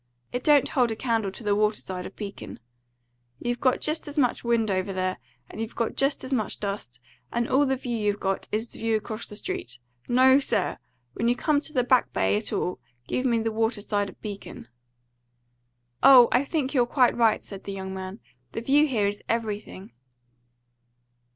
[0.33, 2.59] It don't hold a candle to the water side of Beacon.
[3.37, 6.99] You've got just as much wind over there, and you've got just as much dust,
[7.31, 9.77] and all the view you've got is the view across the street.
[10.07, 10.79] No, sir!
[11.13, 14.19] when you come to the Back Bay at all, give me the water side of
[14.23, 14.69] Beacon."
[16.01, 18.21] "Oh, I think you're quite right," said the young man.
[18.53, 19.93] "The view here is everything."